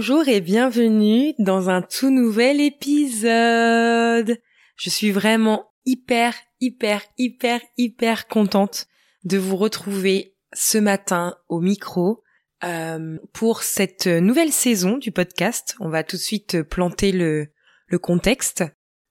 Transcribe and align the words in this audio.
Bonjour 0.00 0.28
et 0.28 0.40
bienvenue 0.40 1.34
dans 1.40 1.70
un 1.70 1.82
tout 1.82 2.10
nouvel 2.10 2.60
épisode. 2.60 4.38
Je 4.76 4.90
suis 4.90 5.10
vraiment 5.10 5.72
hyper, 5.86 6.36
hyper, 6.60 7.02
hyper, 7.18 7.60
hyper 7.76 8.28
contente 8.28 8.86
de 9.24 9.38
vous 9.38 9.56
retrouver 9.56 10.36
ce 10.54 10.78
matin 10.78 11.34
au 11.48 11.60
micro 11.60 12.22
euh, 12.62 13.18
pour 13.32 13.64
cette 13.64 14.06
nouvelle 14.06 14.52
saison 14.52 14.98
du 14.98 15.10
podcast. 15.10 15.74
On 15.80 15.88
va 15.88 16.04
tout 16.04 16.14
de 16.14 16.22
suite 16.22 16.62
planter 16.62 17.10
le, 17.10 17.48
le 17.88 17.98
contexte. 17.98 18.62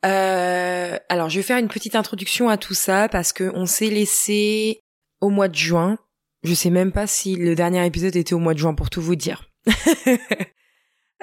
Euh, 0.06 0.98
alors, 1.10 1.28
je 1.28 1.36
vais 1.36 1.44
faire 1.44 1.58
une 1.58 1.68
petite 1.68 1.96
introduction 1.96 2.48
à 2.48 2.56
tout 2.56 2.76
ça 2.76 3.10
parce 3.10 3.34
que 3.34 3.52
on 3.56 3.66
s'est 3.66 3.90
laissé 3.90 4.86
au 5.20 5.28
mois 5.30 5.50
de 5.50 5.56
juin. 5.56 5.98
Je 6.44 6.54
sais 6.54 6.70
même 6.70 6.94
pas 6.94 7.08
si 7.08 7.36
le 7.36 7.56
dernier 7.56 7.86
épisode 7.86 8.16
était 8.16 8.34
au 8.34 8.40
mois 8.40 8.54
de 8.54 8.60
juin 8.60 8.74
pour 8.74 8.90
tout 8.90 9.02
vous 9.02 9.18
dire. 9.18 9.50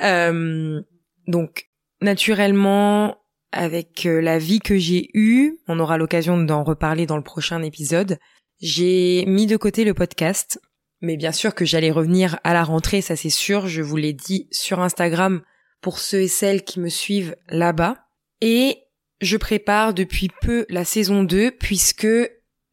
Euh, 0.03 0.81
donc, 1.27 1.69
naturellement, 2.01 3.19
avec 3.53 4.07
euh, 4.07 4.21
la 4.21 4.39
vie 4.39 4.61
que 4.61 4.77
j'ai 4.77 5.11
eue, 5.15 5.59
on 5.69 5.79
aura 5.79 5.97
l'occasion 5.97 6.37
d'en 6.39 6.65
reparler 6.65 7.07
dans 7.07 7.17
le 7.17 7.23
prochain 7.23 7.63
épisode, 7.63 8.19
j'ai 8.61 9.25
mis 9.27 9.47
de 9.47 9.57
côté 9.57 9.85
le 9.85 9.95
podcast. 9.95 10.61
Mais 11.01 11.17
bien 11.17 11.33
sûr 11.33 11.55
que 11.55 11.65
j'allais 11.65 11.91
revenir 11.91 12.39
à 12.45 12.55
la 12.55 12.65
rentrée, 12.65 13.03
ça 13.03 13.15
c'est 13.15 13.31
sûr, 13.31 13.69
je 13.69 13.83
vous 13.83 13.97
l'ai 13.97 14.15
dit 14.15 14.49
sur 14.51 14.81
Instagram 14.81 15.43
pour 15.83 15.99
ceux 15.99 16.23
et 16.23 16.29
celles 16.29 16.65
qui 16.65 16.81
me 16.81 16.89
suivent 16.89 17.37
là-bas. 17.49 17.97
Et 18.41 18.79
je 19.21 19.37
prépare 19.37 19.93
depuis 19.93 20.31
peu 20.41 20.65
la 20.71 20.85
saison 20.85 21.23
2 21.23 21.53
puisque 21.53 22.07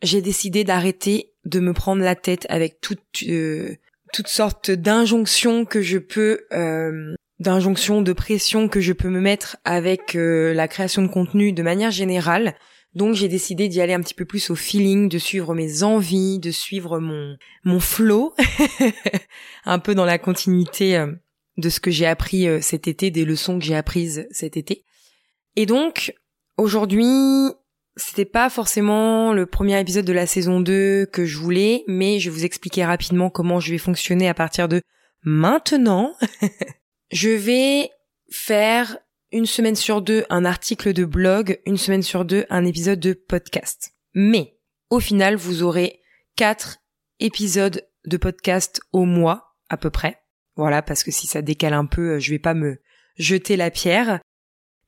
j'ai 0.02 0.22
décidé 0.22 0.64
d'arrêter 0.64 1.34
de 1.46 1.60
me 1.60 1.74
prendre 1.74 2.04
la 2.04 2.16
tête 2.16 2.46
avec 2.50 2.80
toute, 2.82 3.02
euh, 3.28 3.76
toutes 4.12 4.28
sortes 4.28 4.72
d'injonctions 4.72 5.66
que 5.66 5.82
je 5.82 5.98
peux 5.98 6.46
euh, 6.52 7.14
d'injonctions 7.40 8.02
de 8.02 8.14
pression 8.14 8.68
que 8.68 8.82
je 8.82 8.94
peux 8.94 9.10
me 9.10 9.20
mettre 9.20 9.58
avec 9.64 10.16
euh, 10.16 10.54
la 10.54 10.68
création 10.68 11.02
de 11.02 11.08
contenu 11.08 11.54
de 11.54 11.64
manière 11.64 11.92
générale. 11.92 12.56
Donc 12.94 13.16
j'ai 13.16 13.28
décidé 13.28 13.68
d'y 13.68 13.82
aller 13.82 13.94
un 13.94 14.02
petit 14.02 14.14
peu 14.14 14.26
plus 14.26 14.50
au 14.50 14.56
feeling, 14.56 15.10
de 15.10 15.18
suivre 15.18 15.56
mes 15.56 15.84
envies, 15.84 16.40
de 16.40 16.52
suivre 16.52 17.00
mon 17.00 17.38
mon 17.64 17.80
flow, 17.80 18.34
un 19.66 19.80
peu 19.80 19.96
dans 19.96 20.06
la 20.06 20.18
continuité 20.18 20.98
euh, 20.98 21.08
de 21.58 21.70
ce 21.70 21.80
que 21.80 21.92
j'ai 21.92 22.06
appris 22.06 22.48
cet 22.62 22.88
été, 22.88 23.12
des 23.12 23.26
leçons 23.26 23.60
que 23.60 23.66
j'ai 23.66 23.76
apprises 23.76 24.28
cet 24.32 24.58
été. 24.58 24.86
Et 25.56 25.66
donc 25.66 26.14
aujourd'hui, 26.58 27.06
c'était 27.98 28.26
pas 28.26 28.50
forcément 28.50 29.34
le 29.34 29.46
premier 29.46 29.80
épisode 29.80 30.06
de 30.06 30.14
la 30.14 30.26
saison 30.26 30.60
2 30.60 31.08
que 31.08 31.26
je 31.26 31.38
voulais, 31.38 31.84
mais 31.88 32.20
je 32.20 32.30
vais 32.30 32.36
vous 32.36 32.46
expliquer 32.46 32.86
rapidement 32.86 33.30
comment 33.30 33.60
je 33.60 33.72
vais 33.72 33.78
fonctionner 33.78 34.30
à 34.30 34.34
partir 34.34 34.68
de 34.68 34.82
maintenant. 35.24 36.16
je 37.12 37.30
vais 37.30 37.90
faire 38.30 38.98
une 39.32 39.46
semaine 39.46 39.76
sur 39.76 40.02
deux 40.02 40.26
un 40.30 40.46
article 40.46 40.94
de 40.94 41.06
blog, 41.06 41.60
une 41.66 41.78
semaine 41.78 42.04
sur 42.04 42.26
deux 42.26 42.46
un 42.50 42.66
épisode 42.66 43.00
de 43.00 43.14
podcast. 43.14 43.94
Mais 44.14 44.58
au 44.90 45.00
final, 45.00 45.36
vous 45.36 45.64
aurez 45.64 46.02
quatre 46.36 46.78
épisodes 47.20 47.88
de 48.06 48.18
podcast 48.18 48.82
au 48.92 49.06
mois 49.06 49.56
à 49.70 49.78
peu 49.78 49.90
près. 49.90 50.18
Voilà, 50.56 50.82
parce 50.82 51.04
que 51.04 51.12
si 51.12 51.28
ça 51.28 51.42
décale 51.42 51.74
un 51.74 51.86
peu, 51.86 52.20
je 52.20 52.32
vais 52.32 52.40
pas 52.40 52.54
me 52.54 52.82
jeter 53.16 53.56
la 53.56 53.72
pierre. 53.72 54.20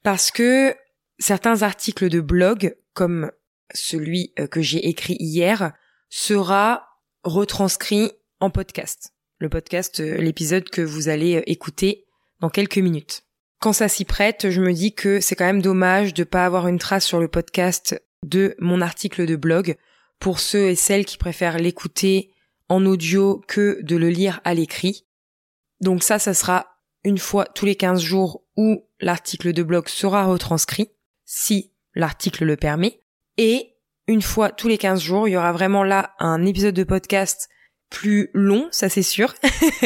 Parce 0.03 0.31
que 0.31 0.75
certains 1.19 1.61
articles 1.61 2.09
de 2.09 2.19
blog 2.19 2.75
comme 2.93 3.31
celui 3.73 4.33
euh, 4.39 4.47
que 4.47 4.61
j'ai 4.61 4.87
écrit 4.87 5.17
hier, 5.19 5.73
sera 6.09 6.87
retranscrit 7.23 8.11
en 8.39 8.49
podcast. 8.49 9.13
Le 9.39 9.49
podcast, 9.49 9.99
euh, 9.99 10.17
l'épisode 10.17 10.69
que 10.69 10.81
vous 10.81 11.09
allez 11.09 11.37
euh, 11.37 11.43
écouter 11.45 12.05
dans 12.39 12.49
quelques 12.49 12.77
minutes. 12.77 13.23
Quand 13.59 13.73
ça 13.73 13.87
s'y 13.87 14.05
prête, 14.05 14.49
je 14.49 14.61
me 14.61 14.73
dis 14.73 14.93
que 14.93 15.21
c'est 15.21 15.35
quand 15.35 15.45
même 15.45 15.61
dommage 15.61 16.13
de 16.13 16.23
pas 16.23 16.45
avoir 16.45 16.67
une 16.67 16.79
trace 16.79 17.05
sur 17.05 17.19
le 17.19 17.27
podcast 17.27 18.01
de 18.23 18.55
mon 18.59 18.81
article 18.81 19.25
de 19.25 19.35
blog 19.35 19.77
pour 20.19 20.39
ceux 20.39 20.69
et 20.69 20.75
celles 20.75 21.05
qui 21.05 21.17
préfèrent 21.17 21.57
l'écouter 21.57 22.31
en 22.69 22.85
audio 22.85 23.41
que 23.47 23.79
de 23.81 23.95
le 23.95 24.09
lire 24.09 24.41
à 24.43 24.53
l'écrit. 24.53 25.05
Donc 25.81 26.03
ça, 26.03 26.19
ça 26.19 26.33
sera 26.33 26.77
une 27.03 27.17
fois 27.17 27.45
tous 27.45 27.65
les 27.65 27.75
15 27.75 28.01
jours 28.01 28.45
où 28.55 28.85
l'article 28.99 29.53
de 29.53 29.63
blog 29.63 29.89
sera 29.89 30.25
retranscrit, 30.25 30.89
si 31.25 31.72
l'article 31.95 32.45
le 32.45 32.57
permet. 32.57 32.99
Et 33.37 33.73
une 34.07 34.21
fois 34.21 34.49
tous 34.49 34.67
les 34.67 34.77
15 34.77 35.01
jours, 35.01 35.27
il 35.27 35.31
y 35.31 35.37
aura 35.37 35.51
vraiment 35.51 35.83
là 35.83 36.13
un 36.19 36.45
épisode 36.45 36.75
de 36.75 36.83
podcast 36.83 37.49
plus 37.89 38.29
long, 38.33 38.67
ça 38.71 38.89
c'est 38.89 39.03
sûr, 39.03 39.33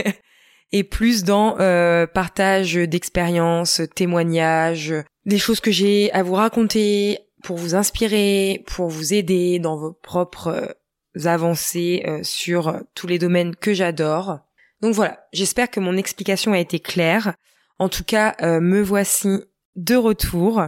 et 0.71 0.83
plus 0.83 1.23
dans 1.23 1.59
euh, 1.59 2.07
partage 2.07 2.75
d'expériences, 2.75 3.81
témoignages, 3.95 4.93
des 5.25 5.37
choses 5.37 5.59
que 5.59 5.71
j'ai 5.71 6.11
à 6.13 6.23
vous 6.23 6.33
raconter 6.33 7.19
pour 7.43 7.57
vous 7.57 7.75
inspirer, 7.75 8.63
pour 8.65 8.87
vous 8.87 9.13
aider 9.13 9.59
dans 9.59 9.77
vos 9.77 9.93
propres 9.93 10.47
euh, 10.47 11.27
avancées 11.27 12.03
euh, 12.07 12.21
sur 12.23 12.81
tous 12.95 13.07
les 13.07 13.19
domaines 13.19 13.55
que 13.55 13.73
j'adore. 13.73 14.39
Donc 14.81 14.93
voilà, 14.93 15.27
j'espère 15.33 15.69
que 15.69 15.79
mon 15.79 15.97
explication 15.97 16.53
a 16.53 16.59
été 16.59 16.79
claire. 16.79 17.33
En 17.79 17.89
tout 17.89 18.03
cas, 18.03 18.35
me 18.41 18.81
voici 18.81 19.39
de 19.75 19.95
retour. 19.95 20.63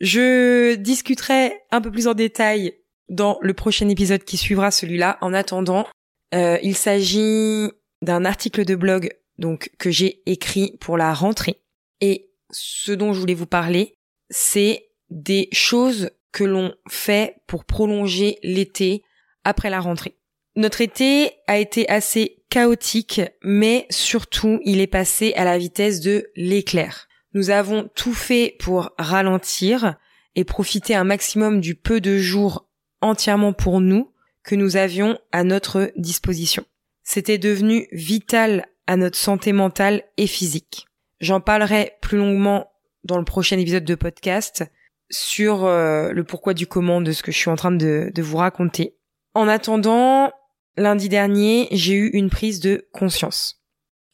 Je 0.00 0.74
discuterai 0.74 1.60
un 1.70 1.80
peu 1.80 1.90
plus 1.90 2.08
en 2.08 2.14
détail 2.14 2.74
dans 3.08 3.38
le 3.42 3.54
prochain 3.54 3.88
épisode 3.88 4.24
qui 4.24 4.36
suivra 4.36 4.70
celui-là. 4.70 5.18
En 5.20 5.32
attendant, 5.32 5.86
euh, 6.34 6.58
il 6.62 6.76
s'agit 6.76 7.70
d'un 8.02 8.24
article 8.24 8.64
de 8.64 8.74
blog 8.74 9.10
donc 9.38 9.70
que 9.78 9.90
j'ai 9.90 10.22
écrit 10.26 10.76
pour 10.80 10.96
la 10.96 11.12
rentrée. 11.14 11.60
Et 12.00 12.30
ce 12.50 12.92
dont 12.92 13.12
je 13.12 13.20
voulais 13.20 13.34
vous 13.34 13.46
parler, 13.46 13.94
c'est 14.30 14.88
des 15.10 15.48
choses 15.52 16.10
que 16.32 16.44
l'on 16.44 16.74
fait 16.88 17.36
pour 17.46 17.64
prolonger 17.64 18.38
l'été 18.42 19.04
après 19.44 19.70
la 19.70 19.80
rentrée. 19.80 20.16
Notre 20.56 20.80
été 20.80 21.32
a 21.46 21.58
été 21.58 21.88
assez 21.88 22.44
chaotique, 22.48 23.20
mais 23.42 23.86
surtout 23.90 24.60
il 24.64 24.80
est 24.80 24.86
passé 24.86 25.32
à 25.34 25.44
la 25.44 25.58
vitesse 25.58 26.00
de 26.00 26.30
l'éclair. 26.36 27.08
Nous 27.34 27.50
avons 27.50 27.90
tout 27.96 28.14
fait 28.14 28.56
pour 28.60 28.92
ralentir 28.96 29.96
et 30.36 30.44
profiter 30.44 30.94
un 30.94 31.04
maximum 31.04 31.60
du 31.60 31.74
peu 31.74 32.00
de 32.00 32.16
jours 32.16 32.68
entièrement 33.00 33.52
pour 33.52 33.80
nous 33.80 34.12
que 34.44 34.54
nous 34.54 34.76
avions 34.76 35.18
à 35.32 35.42
notre 35.42 35.92
disposition. 35.96 36.64
C'était 37.02 37.38
devenu 37.38 37.88
vital 37.92 38.66
à 38.86 38.96
notre 38.96 39.18
santé 39.18 39.52
mentale 39.52 40.04
et 40.16 40.26
physique. 40.26 40.86
J'en 41.20 41.40
parlerai 41.40 41.94
plus 42.00 42.18
longuement 42.18 42.70
dans 43.02 43.18
le 43.18 43.24
prochain 43.24 43.58
épisode 43.58 43.84
de 43.84 43.94
podcast 43.94 44.64
sur 45.10 45.64
euh, 45.64 46.12
le 46.12 46.24
pourquoi 46.24 46.54
du 46.54 46.66
comment 46.66 47.00
de 47.00 47.12
ce 47.12 47.22
que 47.22 47.32
je 47.32 47.38
suis 47.38 47.50
en 47.50 47.56
train 47.56 47.72
de, 47.72 48.10
de 48.14 48.22
vous 48.22 48.36
raconter. 48.36 48.96
En 49.34 49.48
attendant, 49.48 50.32
lundi 50.76 51.08
dernier, 51.08 51.68
j'ai 51.72 51.94
eu 51.94 52.08
une 52.10 52.30
prise 52.30 52.60
de 52.60 52.88
conscience. 52.92 53.63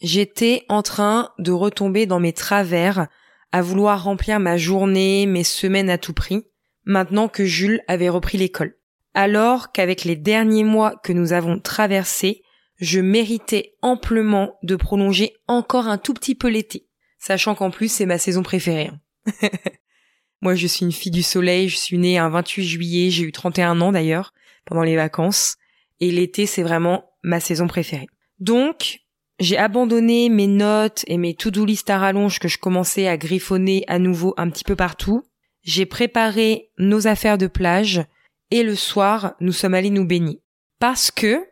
J'étais 0.01 0.65
en 0.69 0.83
train 0.83 1.31
de 1.39 1.53
retomber 1.53 2.07
dans 2.07 2.21
mes 2.21 2.33
travers, 2.33 3.09
à 3.53 3.63
vouloir 3.63 4.05
remplir 4.05 4.41
ma 4.41 4.57
journée, 4.57 5.27
mes 5.27 5.45
semaines 5.45 5.91
à 5.91 5.99
tout 5.99 6.15
prix, 6.15 6.47
maintenant 6.85 7.29
que 7.29 7.45
Jules 7.45 7.83
avait 7.87 8.09
repris 8.09 8.39
l'école. 8.39 8.77
Alors 9.13 9.73
qu'avec 9.73 10.05
les 10.05 10.17
derniers 10.17 10.65
mois 10.65 10.97
que 11.03 11.13
nous 11.13 11.33
avons 11.33 11.59
traversés, 11.59 12.43
je 12.79 13.01
méritais 13.01 13.75
amplement 13.83 14.57
de 14.63 14.77
prolonger 14.77 15.35
encore 15.49 15.89
un 15.89 15.99
tout 15.99 16.15
petit 16.15 16.35
peu 16.35 16.49
l'été, 16.49 16.87
sachant 17.19 17.55
qu'en 17.55 17.71
plus 17.71 17.93
c'est 17.93 18.07
ma 18.07 18.19
saison 18.19 18.43
préférée. 18.43 18.91
Hein. 18.93 19.49
Moi 20.41 20.55
je 20.55 20.67
suis 20.67 20.87
une 20.87 20.93
fille 20.93 21.13
du 21.13 21.23
soleil, 21.23 21.69
je 21.69 21.77
suis 21.77 21.99
née 21.99 22.17
un 22.17 22.31
28 22.31 22.65
juillet, 22.65 23.11
j'ai 23.11 23.25
eu 23.25 23.33
31 23.33 23.81
ans 23.83 23.93
d'ailleurs, 23.93 24.33
pendant 24.65 24.83
les 24.83 24.97
vacances, 24.97 25.57
et 25.99 26.11
l'été 26.11 26.47
c'est 26.47 26.63
vraiment 26.63 27.11
ma 27.23 27.41
saison 27.41 27.67
préférée. 27.67 28.07
Donc, 28.39 29.01
j'ai 29.41 29.57
abandonné 29.57 30.29
mes 30.29 30.47
notes 30.47 31.03
et 31.07 31.17
mes 31.17 31.35
to-do 31.35 31.65
list 31.65 31.89
à 31.89 31.99
rallonge 31.99 32.39
que 32.39 32.47
je 32.49 32.59
commençais 32.59 33.09
à 33.09 33.17
griffonner 33.17 33.85
à 33.89 33.99
nouveau 33.99 34.35
un 34.37 34.51
petit 34.51 34.65
peu 34.65 34.77
partout. 34.77 35.23
J'ai 35.63 35.87
préparé 35.87 36.71
nos 36.79 37.07
affaires 37.07 37.39
de 37.39 37.47
plage 37.47 38.05
et 38.51 38.63
le 38.63 38.77
soir, 38.77 39.35
nous 39.41 39.53
sommes 39.53 39.73
allés 39.73 39.91
nous 39.91 40.07
baigner. 40.07 40.43
Parce 40.79 41.11
que, 41.11 41.43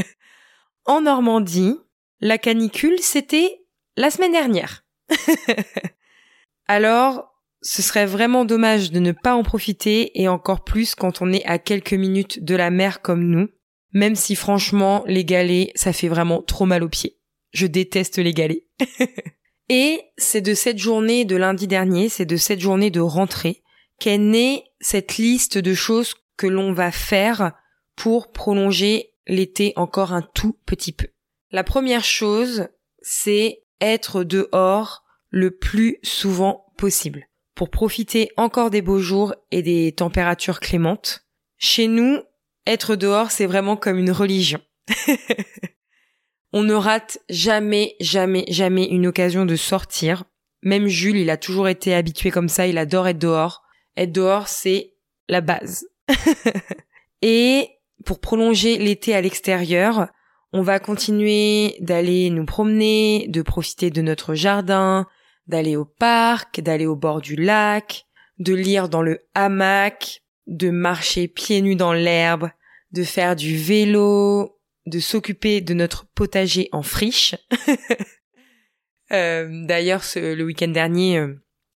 en 0.86 1.02
Normandie, 1.02 1.76
la 2.20 2.38
canicule, 2.38 2.98
c'était 3.00 3.64
la 3.98 4.10
semaine 4.10 4.32
dernière. 4.32 4.84
Alors, 6.66 7.34
ce 7.60 7.82
serait 7.82 8.06
vraiment 8.06 8.46
dommage 8.46 8.92
de 8.92 8.98
ne 8.98 9.12
pas 9.12 9.34
en 9.34 9.42
profiter 9.42 10.18
et 10.18 10.28
encore 10.28 10.64
plus 10.64 10.94
quand 10.94 11.20
on 11.20 11.32
est 11.32 11.44
à 11.44 11.58
quelques 11.58 11.92
minutes 11.92 12.42
de 12.42 12.54
la 12.54 12.70
mer 12.70 13.02
comme 13.02 13.24
nous 13.24 13.48
même 13.92 14.16
si 14.16 14.36
franchement, 14.36 15.04
les 15.06 15.24
galets, 15.24 15.70
ça 15.74 15.92
fait 15.92 16.08
vraiment 16.08 16.42
trop 16.42 16.66
mal 16.66 16.82
aux 16.82 16.88
pieds. 16.88 17.18
Je 17.52 17.66
déteste 17.66 18.18
les 18.18 18.32
galets. 18.32 18.64
Et 19.68 20.00
c'est 20.16 20.40
de 20.40 20.54
cette 20.54 20.78
journée 20.78 21.24
de 21.24 21.36
lundi 21.36 21.66
dernier, 21.68 22.08
c'est 22.08 22.26
de 22.26 22.36
cette 22.36 22.60
journée 22.60 22.90
de 22.90 23.00
rentrée, 23.00 23.62
qu'est 24.00 24.18
née 24.18 24.64
cette 24.80 25.16
liste 25.16 25.58
de 25.58 25.74
choses 25.74 26.14
que 26.36 26.46
l'on 26.46 26.72
va 26.72 26.90
faire 26.90 27.52
pour 27.94 28.32
prolonger 28.32 29.12
l'été 29.26 29.72
encore 29.76 30.12
un 30.12 30.22
tout 30.22 30.58
petit 30.66 30.92
peu. 30.92 31.08
La 31.52 31.62
première 31.62 32.04
chose, 32.04 32.68
c'est 33.00 33.62
être 33.80 34.24
dehors 34.24 35.04
le 35.30 35.52
plus 35.52 35.98
souvent 36.02 36.66
possible 36.76 37.28
pour 37.54 37.70
profiter 37.70 38.30
encore 38.36 38.70
des 38.70 38.82
beaux 38.82 39.00
jours 39.00 39.34
et 39.50 39.62
des 39.62 39.92
températures 39.92 40.60
clémentes. 40.60 41.26
Chez 41.58 41.88
nous, 41.88 42.18
être 42.70 42.96
dehors, 42.96 43.30
c'est 43.30 43.46
vraiment 43.46 43.76
comme 43.76 43.98
une 43.98 44.10
religion. 44.10 44.60
On 46.52 46.62
ne 46.62 46.74
rate 46.74 47.18
jamais, 47.28 47.96
jamais, 48.00 48.44
jamais 48.48 48.86
une 48.86 49.06
occasion 49.06 49.46
de 49.46 49.56
sortir. 49.56 50.24
Même 50.62 50.88
Jules, 50.88 51.16
il 51.16 51.30
a 51.30 51.36
toujours 51.36 51.68
été 51.68 51.94
habitué 51.94 52.30
comme 52.30 52.48
ça, 52.48 52.66
il 52.66 52.78
adore 52.78 53.08
être 53.08 53.18
dehors. 53.18 53.62
Être 53.96 54.12
dehors, 54.12 54.48
c'est 54.48 54.94
la 55.28 55.40
base. 55.40 55.86
et 57.22 57.68
pour 58.04 58.20
prolonger 58.20 58.78
l'été 58.78 59.14
à 59.14 59.20
l'extérieur, 59.20 60.08
on 60.52 60.62
va 60.62 60.80
continuer 60.80 61.76
d'aller 61.80 62.30
nous 62.30 62.44
promener, 62.44 63.26
de 63.28 63.42
profiter 63.42 63.90
de 63.90 64.02
notre 64.02 64.34
jardin, 64.34 65.06
d'aller 65.46 65.76
au 65.76 65.84
parc, 65.84 66.60
d'aller 66.60 66.86
au 66.86 66.96
bord 66.96 67.20
du 67.20 67.36
lac, 67.36 68.06
de 68.38 68.54
lire 68.54 68.88
dans 68.88 69.02
le 69.02 69.20
hamac, 69.34 70.22
de 70.46 70.70
marcher 70.70 71.28
pieds 71.28 71.62
nus 71.62 71.76
dans 71.76 71.92
l'herbe, 71.92 72.50
de 72.92 73.04
faire 73.04 73.36
du 73.36 73.56
vélo, 73.56 74.58
de 74.86 74.98
s'occuper 74.98 75.60
de 75.60 75.74
notre 75.74 76.06
potager 76.14 76.68
en 76.72 76.82
friche. 76.82 77.34
Euh, 79.12 79.66
d'ailleurs, 79.66 80.04
le 80.14 80.40
week-end 80.44 80.68
dernier, 80.68 81.18
euh, 81.18 81.34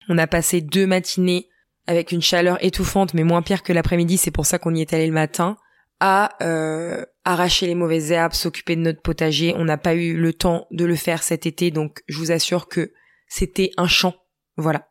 on 0.08 0.18
a 0.18 0.26
passé 0.26 0.60
deux 0.60 0.84
matinées 0.84 1.48
avec 1.86 2.10
une 2.10 2.22
chaleur 2.22 2.58
étouffante, 2.64 3.14
mais 3.14 3.22
moins 3.22 3.40
pire 3.40 3.62
que 3.62 3.72
l'après-midi, 3.72 4.16
c'est 4.16 4.32
pour 4.32 4.46
ça 4.46 4.58
qu'on 4.58 4.74
y 4.74 4.80
est 4.80 4.92
allé 4.92 5.06
le 5.06 5.12
matin, 5.12 5.56
à 6.00 6.30
euh, 6.42 7.04
arracher 7.24 7.66
les 7.66 7.74
mauvaises 7.74 8.10
herbes, 8.10 8.32
s'occuper 8.32 8.74
de 8.74 8.80
notre 8.80 9.02
potager. 9.02 9.54
On 9.56 9.64
n'a 9.64 9.78
pas 9.78 9.94
eu 9.94 10.16
le 10.16 10.32
temps 10.32 10.66
de 10.72 10.84
le 10.84 10.96
faire 10.96 11.22
cet 11.22 11.46
été, 11.46 11.70
donc 11.70 12.02
je 12.08 12.18
vous 12.18 12.32
assure 12.32 12.68
que 12.68 12.92
c'était 13.28 13.70
un 13.76 13.86
champ. 13.86 14.16
Voilà. 14.56 14.88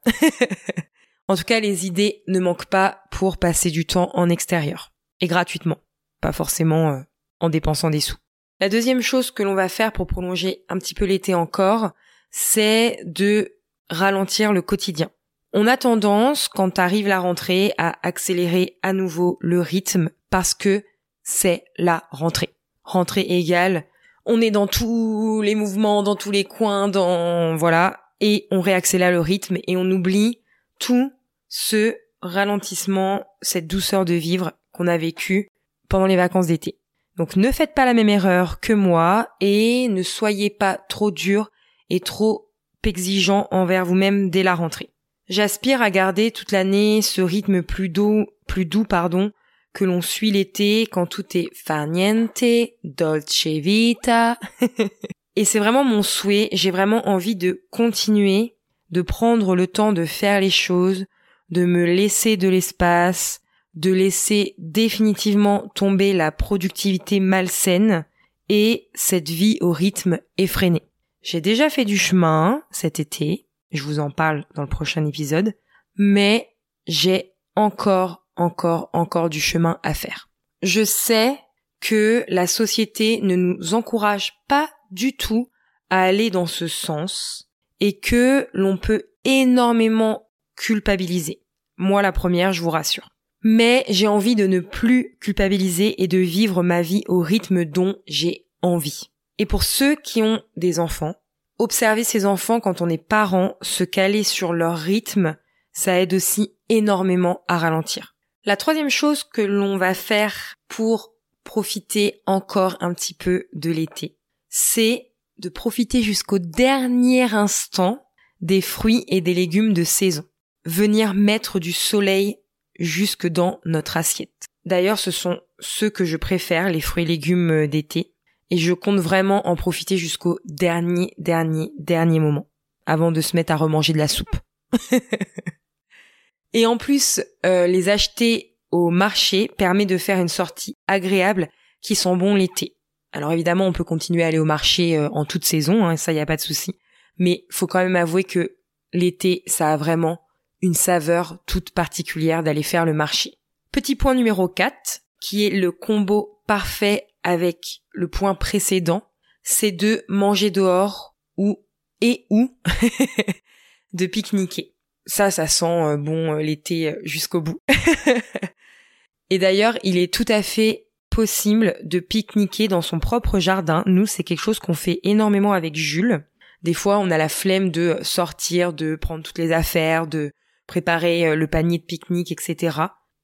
en 1.27 1.35
tout 1.35 1.43
cas, 1.43 1.59
les 1.59 1.85
idées 1.85 2.23
ne 2.27 2.39
manquent 2.39 2.67
pas 2.67 3.01
pour 3.11 3.37
passer 3.37 3.71
du 3.71 3.85
temps 3.85 4.11
en 4.13 4.29
extérieur. 4.29 4.93
Et 5.19 5.27
gratuitement. 5.27 5.77
Pas 6.21 6.31
forcément 6.31 6.91
euh, 6.91 6.99
en 7.39 7.49
dépensant 7.49 7.89
des 7.89 7.99
sous. 7.99 8.17
La 8.59 8.69
deuxième 8.69 9.01
chose 9.01 9.31
que 9.31 9.43
l'on 9.43 9.55
va 9.55 9.69
faire 9.69 9.93
pour 9.93 10.07
prolonger 10.07 10.65
un 10.67 10.77
petit 10.77 10.93
peu 10.93 11.05
l'été 11.05 11.33
encore, 11.33 11.91
c'est 12.29 12.99
de 13.05 13.55
ralentir 13.89 14.51
le 14.51 14.61
quotidien. 14.61 15.09
On 15.53 15.65
a 15.65 15.77
tendance, 15.77 16.47
quand 16.47 16.77
arrive 16.77 17.07
la 17.07 17.19
rentrée, 17.19 17.73
à 17.77 17.97
accélérer 18.05 18.77
à 18.83 18.93
nouveau 18.93 19.37
le 19.41 19.61
rythme 19.61 20.09
parce 20.29 20.53
que 20.53 20.83
c'est 21.23 21.63
la 21.77 22.03
rentrée. 22.11 22.53
Rentrée 22.83 23.21
égale, 23.21 23.85
on 24.25 24.41
est 24.41 24.51
dans 24.51 24.67
tous 24.67 25.41
les 25.41 25.55
mouvements, 25.55 26.03
dans 26.03 26.15
tous 26.15 26.31
les 26.31 26.43
coins, 26.43 26.87
dans, 26.87 27.55
voilà, 27.55 27.99
et 28.19 28.47
on 28.51 28.61
réaccélère 28.61 29.11
le 29.11 29.21
rythme 29.21 29.57
et 29.67 29.77
on 29.77 29.89
oublie 29.89 30.41
tout 30.77 31.11
ce 31.47 31.95
ralentissement, 32.21 33.25
cette 33.41 33.67
douceur 33.67 34.05
de 34.05 34.13
vivre 34.13 34.51
qu'on 34.71 34.87
a 34.87 34.97
vécu 34.97 35.49
pendant 35.89 36.05
les 36.05 36.15
vacances 36.15 36.47
d'été. 36.47 36.79
Donc 37.17 37.35
ne 37.35 37.51
faites 37.51 37.73
pas 37.73 37.85
la 37.85 37.93
même 37.93 38.09
erreur 38.09 38.59
que 38.61 38.73
moi 38.73 39.29
et 39.41 39.87
ne 39.89 40.03
soyez 40.03 40.49
pas 40.49 40.79
trop 40.87 41.11
dur 41.11 41.51
et 41.89 41.99
trop 41.99 42.49
exigeant 42.83 43.47
envers 43.51 43.85
vous-même 43.85 44.29
dès 44.29 44.43
la 44.43 44.55
rentrée. 44.55 44.91
J'aspire 45.27 45.81
à 45.81 45.91
garder 45.91 46.31
toute 46.31 46.51
l'année 46.51 47.01
ce 47.01 47.21
rythme 47.21 47.61
plus 47.61 47.89
doux, 47.89 48.25
plus 48.47 48.65
doux, 48.65 48.85
pardon, 48.85 49.31
que 49.73 49.85
l'on 49.85 50.01
suit 50.01 50.31
l'été 50.31 50.87
quand 50.89 51.05
tout 51.05 51.37
est 51.37 51.49
farniente, 51.53 52.43
dolce 52.83 53.47
vita. 53.47 54.39
Et 55.35 55.45
c'est 55.45 55.59
vraiment 55.59 55.83
mon 55.83 56.01
souhait, 56.01 56.49
j'ai 56.51 56.71
vraiment 56.71 57.07
envie 57.07 57.35
de 57.35 57.65
continuer, 57.69 58.55
de 58.89 59.01
prendre 59.01 59.55
le 59.55 59.67
temps 59.67 59.93
de 59.93 60.05
faire 60.05 60.41
les 60.41 60.49
choses, 60.49 61.05
de 61.49 61.65
me 61.65 61.85
laisser 61.85 62.35
de 62.35 62.47
l'espace, 62.47 63.41
de 63.75 63.91
laisser 63.91 64.55
définitivement 64.57 65.69
tomber 65.75 66.13
la 66.13 66.31
productivité 66.31 67.19
malsaine 67.19 68.05
et 68.49 68.89
cette 68.93 69.29
vie 69.29 69.57
au 69.61 69.71
rythme 69.71 70.19
effréné. 70.37 70.83
J'ai 71.21 71.41
déjà 71.41 71.69
fait 71.69 71.85
du 71.85 71.97
chemin 71.97 72.63
cet 72.71 72.99
été, 72.99 73.47
je 73.71 73.83
vous 73.83 73.99
en 73.99 74.09
parle 74.09 74.45
dans 74.55 74.63
le 74.63 74.69
prochain 74.69 75.05
épisode, 75.05 75.53
mais 75.95 76.49
j'ai 76.87 77.33
encore, 77.55 78.25
encore, 78.35 78.89
encore 78.93 79.29
du 79.29 79.39
chemin 79.39 79.79
à 79.83 79.93
faire. 79.93 80.29
Je 80.61 80.83
sais 80.83 81.37
que 81.79 82.25
la 82.27 82.47
société 82.47 83.19
ne 83.21 83.35
nous 83.35 83.73
encourage 83.73 84.33
pas 84.47 84.69
du 84.91 85.15
tout 85.15 85.49
à 85.89 86.01
aller 86.01 86.29
dans 86.29 86.45
ce 86.45 86.67
sens 86.67 87.49
et 87.79 87.99
que 87.99 88.47
l'on 88.53 88.77
peut 88.77 89.03
énormément 89.23 90.29
culpabiliser. 90.55 91.41
Moi 91.77 92.01
la 92.01 92.11
première, 92.11 92.53
je 92.53 92.61
vous 92.61 92.69
rassure. 92.69 93.09
Mais 93.41 93.85
j'ai 93.87 94.07
envie 94.07 94.35
de 94.35 94.47
ne 94.47 94.59
plus 94.59 95.17
culpabiliser 95.19 96.01
et 96.01 96.07
de 96.07 96.17
vivre 96.17 96.63
ma 96.63 96.81
vie 96.81 97.03
au 97.07 97.19
rythme 97.19 97.65
dont 97.65 97.95
j'ai 98.05 98.45
envie. 98.61 99.09
Et 99.37 99.45
pour 99.45 99.63
ceux 99.63 99.95
qui 99.95 100.21
ont 100.21 100.41
des 100.57 100.79
enfants, 100.79 101.15
observer 101.57 102.03
ces 102.03 102.25
enfants 102.25 102.59
quand 102.59 102.81
on 102.81 102.89
est 102.89 102.97
parent, 102.97 103.55
se 103.61 103.83
caler 103.83 104.23
sur 104.23 104.53
leur 104.53 104.77
rythme, 104.77 105.37
ça 105.71 105.99
aide 105.99 106.13
aussi 106.13 106.53
énormément 106.67 107.41
à 107.47 107.57
ralentir. 107.57 108.15
La 108.45 108.57
troisième 108.57 108.89
chose 108.89 109.23
que 109.23 109.41
l'on 109.41 109.77
va 109.77 109.93
faire 109.93 110.55
pour 110.67 111.13
profiter 111.43 112.21
encore 112.25 112.77
un 112.79 112.93
petit 112.93 113.13
peu 113.13 113.47
de 113.53 113.71
l'été, 113.71 114.17
c'est 114.49 115.11
de 115.37 115.49
profiter 115.49 116.01
jusqu'au 116.01 116.39
dernier 116.39 117.33
instant 117.33 118.05
des 118.41 118.61
fruits 118.61 119.05
et 119.07 119.21
des 119.21 119.33
légumes 119.33 119.73
de 119.73 119.83
saison. 119.83 120.23
Venir 120.65 121.13
mettre 121.13 121.59
du 121.59 121.71
soleil 121.71 122.37
jusque 122.79 123.27
dans 123.27 123.59
notre 123.65 123.97
assiette. 123.97 124.47
D'ailleurs, 124.65 124.99
ce 124.99 125.11
sont 125.11 125.39
ceux 125.59 125.89
que 125.89 126.05
je 126.05 126.17
préfère, 126.17 126.69
les 126.69 126.81
fruits 126.81 127.03
et 127.03 127.07
légumes 127.07 127.67
d'été, 127.67 128.13
et 128.49 128.57
je 128.57 128.73
compte 128.73 128.99
vraiment 128.99 129.47
en 129.47 129.55
profiter 129.55 129.97
jusqu'au 129.97 130.39
dernier, 130.45 131.13
dernier, 131.17 131.71
dernier 131.77 132.19
moment, 132.19 132.49
avant 132.85 133.11
de 133.11 133.21
se 133.21 133.35
mettre 133.35 133.51
à 133.51 133.55
remanger 133.55 133.93
de 133.93 133.97
la 133.97 134.07
soupe. 134.07 134.35
et 136.53 136.65
en 136.65 136.77
plus, 136.77 137.21
euh, 137.45 137.67
les 137.67 137.89
acheter 137.89 138.57
au 138.71 138.89
marché 138.89 139.49
permet 139.57 139.85
de 139.85 139.97
faire 139.97 140.19
une 140.19 140.27
sortie 140.27 140.77
agréable 140.87 141.49
qui 141.81 141.95
sent 141.95 142.15
bon 142.15 142.35
l'été. 142.35 142.75
Alors 143.11 143.31
évidemment, 143.31 143.65
on 143.65 143.73
peut 143.73 143.83
continuer 143.83 144.23
à 144.23 144.27
aller 144.27 144.39
au 144.39 144.45
marché 144.45 144.97
euh, 144.97 145.09
en 145.09 145.25
toute 145.25 145.45
saison, 145.45 145.85
hein, 145.85 145.97
ça 145.97 146.11
y 146.11 146.19
a 146.19 146.25
pas 146.25 146.35
de 146.35 146.41
souci. 146.41 146.75
Mais 147.17 147.45
faut 147.49 147.67
quand 147.67 147.79
même 147.79 147.95
avouer 147.95 148.23
que 148.23 148.57
l'été, 148.93 149.43
ça 149.45 149.73
a 149.73 149.77
vraiment 149.77 150.19
une 150.61 150.73
saveur 150.73 151.39
toute 151.45 151.71
particulière 151.71 152.43
d'aller 152.43 152.63
faire 152.63 152.85
le 152.85 152.93
marché. 152.93 153.37
Petit 153.71 153.95
point 153.95 154.15
numéro 154.15 154.47
4, 154.47 155.01
qui 155.21 155.45
est 155.45 155.49
le 155.49 155.71
combo 155.71 156.41
parfait 156.47 157.07
avec 157.23 157.81
le 157.91 158.07
point 158.07 158.35
précédent, 158.35 159.03
c'est 159.43 159.71
de 159.71 160.03
manger 160.07 160.51
dehors 160.51 161.15
ou 161.37 161.63
et 162.01 162.25
ou 162.29 162.57
de 163.93 164.05
pique-niquer. 164.05 164.73
Ça, 165.05 165.31
ça 165.31 165.47
sent 165.47 165.65
euh, 165.65 165.97
bon 165.97 166.33
euh, 166.33 166.41
l'été 166.41 166.95
jusqu'au 167.03 167.41
bout. 167.41 167.59
et 169.29 169.39
d'ailleurs, 169.39 169.77
il 169.83 169.97
est 169.97 170.13
tout 170.13 170.25
à 170.27 170.43
fait 170.43 170.87
possible 171.09 171.77
de 171.83 171.99
pique-niquer 171.99 172.67
dans 172.67 172.81
son 172.81 172.99
propre 172.99 173.39
jardin. 173.39 173.83
Nous, 173.85 174.05
c'est 174.05 174.23
quelque 174.23 174.39
chose 174.39 174.59
qu'on 174.59 174.73
fait 174.73 174.99
énormément 175.03 175.53
avec 175.53 175.75
Jules. 175.75 176.25
Des 176.61 176.73
fois, 176.73 176.99
on 176.99 177.09
a 177.09 177.17
la 177.17 177.29
flemme 177.29 177.71
de 177.71 177.97
sortir, 178.01 178.73
de 178.73 178.95
prendre 178.95 179.23
toutes 179.23 179.37
les 179.37 179.51
affaires, 179.51 180.07
de 180.07 180.31
préparer 180.69 181.27
euh, 181.27 181.35
le 181.35 181.47
panier 181.47 181.79
de 181.79 181.83
pique-nique, 181.83 182.31
etc. 182.31 182.77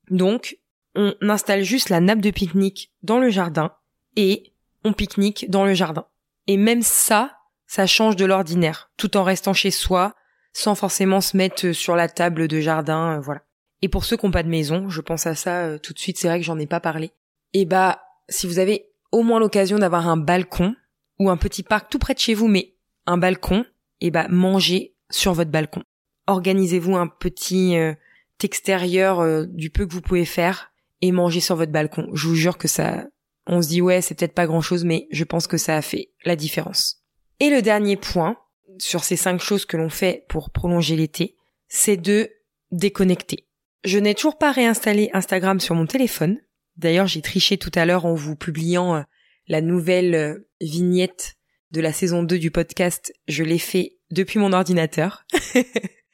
Donc, 0.09 0.57
on 0.95 1.13
installe 1.21 1.63
juste 1.63 1.89
la 1.89 2.01
nappe 2.01 2.19
de 2.19 2.31
pique-nique 2.31 2.91
dans 3.03 3.19
le 3.19 3.29
jardin 3.29 3.71
et 4.15 4.51
on 4.83 4.93
pique-nique 4.93 5.49
dans 5.49 5.63
le 5.63 5.73
jardin. 5.73 6.05
Et 6.47 6.57
même 6.57 6.81
ça, 6.81 7.37
ça 7.67 7.87
change 7.87 8.15
de 8.15 8.25
l'ordinaire, 8.25 8.91
tout 8.97 9.15
en 9.15 9.23
restant 9.23 9.53
chez 9.53 9.71
soi, 9.71 10.15
sans 10.53 10.75
forcément 10.75 11.21
se 11.21 11.37
mettre 11.37 11.71
sur 11.71 11.95
la 11.95 12.09
table 12.09 12.47
de 12.47 12.59
jardin, 12.59 13.17
euh, 13.17 13.19
voilà. 13.19 13.41
Et 13.81 13.89
pour 13.89 14.05
ceux 14.05 14.17
qui 14.17 14.25
n'ont 14.25 14.31
pas 14.31 14.43
de 14.43 14.49
maison, 14.49 14.89
je 14.89 15.01
pense 15.01 15.27
à 15.27 15.35
ça 15.35 15.65
euh, 15.65 15.77
tout 15.77 15.93
de 15.93 15.99
suite, 15.99 16.17
c'est 16.17 16.27
vrai 16.27 16.39
que 16.39 16.45
j'en 16.45 16.59
ai 16.59 16.67
pas 16.67 16.79
parlé. 16.79 17.11
Et 17.53 17.65
bah, 17.65 18.01
si 18.29 18.47
vous 18.47 18.59
avez 18.59 18.89
au 19.11 19.23
moins 19.23 19.39
l'occasion 19.39 19.77
d'avoir 19.77 20.07
un 20.07 20.17
balcon 20.17 20.75
ou 21.19 21.29
un 21.29 21.37
petit 21.37 21.63
parc 21.63 21.89
tout 21.89 21.99
près 21.99 22.13
de 22.13 22.19
chez 22.19 22.33
vous, 22.33 22.47
mais 22.47 22.73
un 23.05 23.17
balcon, 23.17 23.65
et 24.01 24.11
bah 24.11 24.27
mangez 24.29 24.95
sur 25.09 25.33
votre 25.33 25.51
balcon. 25.51 25.83
Organisez-vous 26.27 26.95
un 26.95 27.07
petit 27.07 27.77
euh, 27.77 27.93
extérieur 28.43 29.47
du 29.47 29.69
peu 29.71 29.87
que 29.87 29.93
vous 29.93 30.01
pouvez 30.01 30.25
faire 30.25 30.71
et 31.01 31.11
mangez 31.11 31.39
sur 31.39 31.55
votre 31.55 31.71
balcon. 31.71 32.09
Je 32.13 32.27
vous 32.27 32.35
jure 32.35 32.57
que 32.59 32.67
ça, 32.67 33.07
on 33.47 33.61
se 33.61 33.69
dit 33.69 33.81
ouais, 33.81 34.01
c'est 34.01 34.13
peut-être 34.15 34.35
pas 34.35 34.45
grand-chose, 34.45 34.83
mais 34.83 35.07
je 35.11 35.23
pense 35.23 35.47
que 35.47 35.57
ça 35.57 35.75
a 35.75 35.81
fait 35.81 36.11
la 36.25 36.35
différence. 36.35 37.03
Et 37.39 37.49
le 37.49 37.61
dernier 37.61 37.97
point 37.97 38.37
sur 38.79 39.03
ces 39.03 39.15
cinq 39.15 39.41
choses 39.41 39.65
que 39.65 39.77
l'on 39.77 39.89
fait 39.89 40.25
pour 40.29 40.51
prolonger 40.51 40.95
l'été, 40.95 41.37
c'est 41.67 41.97
de 41.97 42.29
déconnecter. 42.71 43.47
Je 43.83 43.99
n'ai 43.99 44.15
toujours 44.15 44.37
pas 44.37 44.51
réinstallé 44.51 45.09
Instagram 45.13 45.59
sur 45.59 45.75
mon 45.75 45.85
téléphone. 45.85 46.39
D'ailleurs, 46.77 47.07
j'ai 47.07 47.21
triché 47.21 47.57
tout 47.57 47.71
à 47.75 47.85
l'heure 47.85 48.05
en 48.05 48.15
vous 48.15 48.35
publiant 48.35 48.95
euh, 48.95 49.01
la 49.47 49.61
nouvelle 49.61 50.15
euh, 50.15 50.49
vignette 50.59 51.35
de 51.71 51.81
la 51.81 51.93
saison 51.93 52.23
2 52.23 52.39
du 52.39 52.51
podcast, 52.51 53.13
je 53.27 53.43
l'ai 53.43 53.59
fait 53.59 53.97
depuis 54.11 54.39
mon 54.39 54.53
ordinateur. 54.53 55.25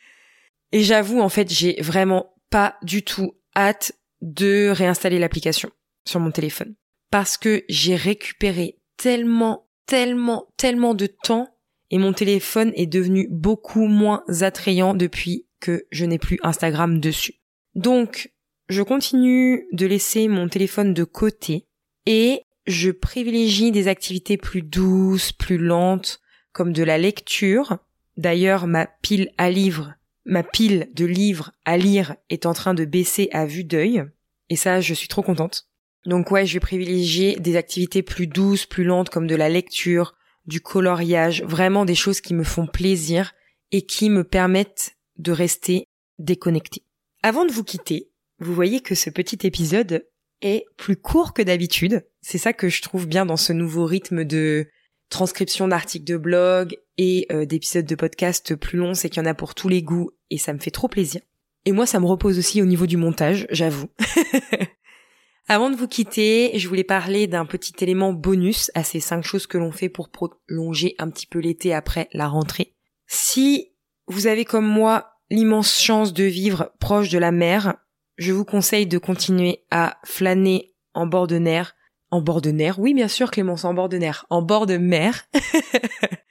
Et 0.71 0.83
j'avoue, 0.83 1.19
en 1.19 1.29
fait, 1.29 1.51
j'ai 1.51 1.81
vraiment 1.81 2.33
pas 2.49 2.75
du 2.83 3.03
tout 3.03 3.35
hâte 3.55 3.93
de 4.21 4.69
réinstaller 4.69 5.19
l'application 5.19 5.69
sur 6.05 6.19
mon 6.19 6.31
téléphone. 6.31 6.75
Parce 7.09 7.37
que 7.37 7.63
j'ai 7.67 7.95
récupéré 7.95 8.77
tellement, 8.97 9.67
tellement, 9.85 10.47
tellement 10.57 10.93
de 10.93 11.07
temps 11.07 11.47
et 11.89 11.97
mon 11.97 12.13
téléphone 12.13 12.71
est 12.75 12.87
devenu 12.87 13.27
beaucoup 13.29 13.85
moins 13.85 14.23
attrayant 14.41 14.93
depuis 14.93 15.45
que 15.59 15.85
je 15.91 16.05
n'ai 16.05 16.17
plus 16.17 16.39
Instagram 16.41 16.99
dessus. 16.99 17.35
Donc, 17.75 18.31
je 18.69 18.81
continue 18.81 19.67
de 19.73 19.85
laisser 19.85 20.29
mon 20.29 20.47
téléphone 20.47 20.93
de 20.93 21.03
côté 21.03 21.67
et 22.05 22.43
je 22.65 22.91
privilégie 22.91 23.71
des 23.71 23.87
activités 23.87 24.37
plus 24.37 24.61
douces, 24.61 25.33
plus 25.33 25.57
lentes, 25.57 26.21
comme 26.53 26.71
de 26.71 26.83
la 26.83 26.97
lecture. 26.97 27.77
D'ailleurs, 28.17 28.67
ma 28.67 28.87
pile 28.87 29.31
à 29.37 29.49
livres, 29.49 29.93
ma 30.25 30.43
pile 30.43 30.89
de 30.93 31.05
livres 31.05 31.51
à 31.65 31.77
lire 31.77 32.15
est 32.29 32.45
en 32.45 32.53
train 32.53 32.73
de 32.73 32.85
baisser 32.85 33.29
à 33.31 33.45
vue 33.45 33.63
d'œil. 33.63 34.03
Et 34.49 34.55
ça, 34.55 34.81
je 34.81 34.93
suis 34.93 35.07
trop 35.07 35.23
contente. 35.23 35.67
Donc 36.05 36.31
ouais, 36.31 36.45
je 36.45 36.53
vais 36.53 36.59
privilégier 36.59 37.35
des 37.39 37.55
activités 37.55 38.01
plus 38.01 38.27
douces, 38.27 38.65
plus 38.65 38.83
lentes, 38.83 39.09
comme 39.09 39.27
de 39.27 39.35
la 39.35 39.49
lecture, 39.49 40.15
du 40.45 40.61
coloriage, 40.61 41.43
vraiment 41.43 41.85
des 41.85 41.95
choses 41.95 42.21
qui 42.21 42.33
me 42.33 42.43
font 42.43 42.67
plaisir 42.67 43.33
et 43.71 43.83
qui 43.83 44.09
me 44.09 44.23
permettent 44.23 44.97
de 45.17 45.31
rester 45.31 45.85
déconnecté. 46.17 46.83
Avant 47.23 47.45
de 47.45 47.51
vous 47.51 47.63
quitter, 47.63 48.09
vous 48.39 48.53
voyez 48.53 48.81
que 48.81 48.95
ce 48.95 49.09
petit 49.09 49.45
épisode 49.45 50.07
est 50.41 50.65
plus 50.77 50.95
court 50.95 51.33
que 51.33 51.43
d'habitude. 51.43 52.07
C'est 52.21 52.39
ça 52.39 52.53
que 52.53 52.69
je 52.69 52.81
trouve 52.81 53.07
bien 53.07 53.25
dans 53.25 53.37
ce 53.37 53.53
nouveau 53.53 53.85
rythme 53.85 54.25
de 54.25 54.67
transcription 55.09 55.67
d'articles 55.67 56.05
de 56.05 56.17
blog 56.17 56.77
et 56.97 57.25
euh, 57.31 57.45
d'épisodes 57.45 57.85
de 57.85 57.95
podcast 57.95 58.55
plus 58.55 58.77
longs, 58.77 58.93
c'est 58.93 59.09
qu'il 59.09 59.23
y 59.23 59.25
en 59.25 59.29
a 59.29 59.33
pour 59.33 59.55
tous 59.55 59.69
les 59.69 59.81
goûts 59.81 60.11
et 60.29 60.37
ça 60.37 60.53
me 60.53 60.59
fait 60.59 60.71
trop 60.71 60.87
plaisir. 60.87 61.21
Et 61.65 61.71
moi, 61.71 61.85
ça 61.85 61.99
me 61.99 62.05
repose 62.05 62.39
aussi 62.39 62.61
au 62.61 62.65
niveau 62.65 62.87
du 62.87 62.97
montage, 62.97 63.47
j'avoue. 63.51 63.89
Avant 65.47 65.69
de 65.69 65.75
vous 65.75 65.87
quitter, 65.87 66.57
je 66.57 66.67
voulais 66.67 66.83
parler 66.83 67.27
d'un 67.27 67.45
petit 67.45 67.73
élément 67.81 68.13
bonus 68.13 68.71
à 68.73 68.83
ces 68.83 68.99
cinq 68.99 69.23
choses 69.23 69.47
que 69.47 69.57
l'on 69.57 69.71
fait 69.71 69.89
pour 69.89 70.09
prolonger 70.09 70.95
un 70.97 71.09
petit 71.09 71.27
peu 71.27 71.39
l'été 71.39 71.73
après 71.73 72.07
la 72.13 72.27
rentrée. 72.27 72.75
Si 73.07 73.73
vous 74.07 74.27
avez 74.27 74.45
comme 74.45 74.67
moi 74.67 75.17
l'immense 75.29 75.79
chance 75.79 76.13
de 76.13 76.23
vivre 76.23 76.71
proche 76.79 77.09
de 77.09 77.17
la 77.17 77.31
mer, 77.31 77.75
je 78.17 78.31
vous 78.31 78.45
conseille 78.45 78.87
de 78.87 78.97
continuer 78.97 79.65
à 79.71 79.97
flâner 80.05 80.73
en 80.93 81.05
bord 81.05 81.27
de 81.27 81.37
mer. 81.37 81.75
En 82.11 82.21
bord 82.21 82.41
de 82.41 82.51
mer, 82.51 82.79
oui 82.79 82.93
bien 82.93 83.07
sûr 83.07 83.31
Clémence, 83.31 83.65
en 83.65 83.73
bord 83.73 83.89
de 83.89 83.97
mer. 83.97 84.25
En 84.29 84.41
bord 84.41 84.65
de 84.65 84.77
mer. 84.77 85.27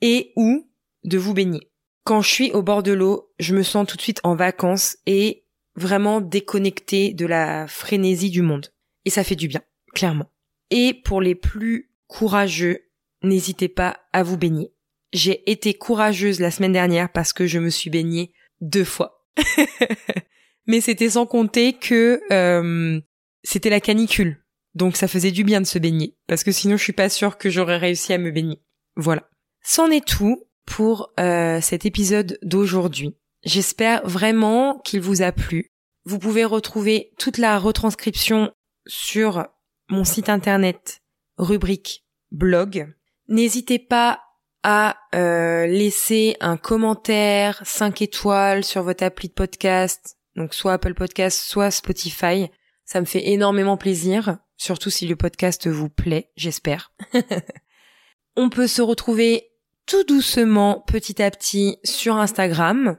et 0.00 0.32
ou 0.36 0.70
de 1.04 1.18
vous 1.18 1.34
baigner. 1.34 1.70
Quand 2.04 2.22
je 2.22 2.28
suis 2.28 2.52
au 2.52 2.62
bord 2.62 2.82
de 2.82 2.92
l'eau, 2.92 3.32
je 3.38 3.54
me 3.54 3.62
sens 3.62 3.86
tout 3.86 3.96
de 3.96 4.02
suite 4.02 4.20
en 4.24 4.34
vacances 4.34 4.96
et 5.06 5.44
vraiment 5.76 6.20
déconnecté 6.20 7.12
de 7.12 7.26
la 7.26 7.66
frénésie 7.68 8.30
du 8.30 8.42
monde. 8.42 8.68
Et 9.04 9.10
ça 9.10 9.24
fait 9.24 9.36
du 9.36 9.48
bien, 9.48 9.62
clairement. 9.94 10.30
Et 10.70 10.94
pour 10.94 11.20
les 11.20 11.34
plus 11.34 11.90
courageux, 12.06 12.90
n'hésitez 13.22 13.68
pas 13.68 14.00
à 14.12 14.22
vous 14.22 14.36
baigner. 14.36 14.72
J'ai 15.12 15.50
été 15.50 15.74
courageuse 15.74 16.40
la 16.40 16.50
semaine 16.50 16.72
dernière 16.72 17.10
parce 17.10 17.32
que 17.32 17.46
je 17.46 17.58
me 17.58 17.70
suis 17.70 17.90
baignée 17.90 18.32
deux 18.60 18.84
fois. 18.84 19.26
Mais 20.66 20.80
c'était 20.80 21.10
sans 21.10 21.26
compter 21.26 21.72
que 21.72 22.20
euh, 22.30 23.00
c'était 23.42 23.70
la 23.70 23.80
canicule. 23.80 24.44
Donc 24.74 24.96
ça 24.96 25.08
faisait 25.08 25.30
du 25.30 25.44
bien 25.44 25.60
de 25.60 25.66
se 25.66 25.78
baigner. 25.78 26.16
Parce 26.26 26.44
que 26.44 26.52
sinon 26.52 26.76
je 26.76 26.82
suis 26.82 26.92
pas 26.92 27.08
sûre 27.08 27.38
que 27.38 27.48
j'aurais 27.48 27.78
réussi 27.78 28.12
à 28.12 28.18
me 28.18 28.30
baigner. 28.30 28.62
Voilà. 28.96 29.28
C'en 29.70 29.90
est 29.90 30.08
tout 30.08 30.46
pour 30.64 31.12
euh, 31.20 31.60
cet 31.60 31.84
épisode 31.84 32.38
d'aujourd'hui. 32.40 33.14
J'espère 33.44 34.00
vraiment 34.08 34.78
qu'il 34.78 35.02
vous 35.02 35.20
a 35.20 35.30
plu. 35.30 35.74
Vous 36.06 36.18
pouvez 36.18 36.46
retrouver 36.46 37.12
toute 37.18 37.36
la 37.36 37.58
retranscription 37.58 38.50
sur 38.86 39.46
mon 39.90 40.04
site 40.04 40.30
internet, 40.30 41.02
rubrique 41.36 42.06
blog. 42.30 42.94
N'hésitez 43.28 43.78
pas 43.78 44.22
à 44.62 44.96
euh, 45.14 45.66
laisser 45.66 46.38
un 46.40 46.56
commentaire 46.56 47.60
5 47.62 48.00
étoiles 48.00 48.64
sur 48.64 48.82
votre 48.82 49.04
appli 49.04 49.28
de 49.28 49.34
podcast, 49.34 50.16
donc 50.34 50.54
soit 50.54 50.72
Apple 50.72 50.94
Podcast, 50.94 51.42
soit 51.42 51.70
Spotify. 51.70 52.48
Ça 52.86 53.02
me 53.02 53.06
fait 53.06 53.28
énormément 53.28 53.76
plaisir, 53.76 54.38
surtout 54.56 54.88
si 54.88 55.06
le 55.06 55.14
podcast 55.14 55.68
vous 55.68 55.90
plaît, 55.90 56.30
j'espère. 56.36 56.94
On 58.40 58.48
peut 58.48 58.68
se 58.68 58.80
retrouver 58.80 59.47
tout 59.88 60.04
doucement, 60.04 60.84
petit 60.86 61.20
à 61.22 61.30
petit, 61.30 61.78
sur 61.82 62.16
Instagram, 62.16 62.98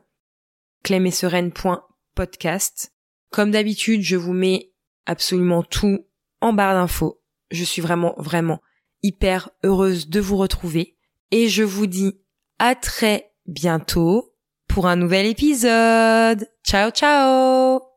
clemessereine.podcast. 0.84 2.94
Comme 3.30 3.52
d'habitude, 3.52 4.02
je 4.02 4.16
vous 4.16 4.34
mets 4.34 4.74
absolument 5.06 5.62
tout 5.64 6.00
en 6.42 6.52
barre 6.52 6.74
d'infos. 6.74 7.22
Je 7.52 7.64
suis 7.64 7.82
vraiment, 7.82 8.16
vraiment 8.18 8.60
hyper 9.04 9.52
heureuse 9.64 10.10
de 10.10 10.20
vous 10.20 10.38
retrouver. 10.38 10.98
Et 11.32 11.48
je 11.48 11.64
vous 11.64 11.86
dis 11.86 12.20
à 12.58 12.74
très 12.76 13.32
bientôt 13.46 14.34
pour 14.68 14.88
un 14.88 14.96
nouvel 14.96 15.28
épisode. 15.28 16.50
Ciao, 16.64 16.90
ciao 16.90 17.89